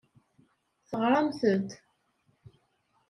[0.89, 1.69] Teɣramt-d?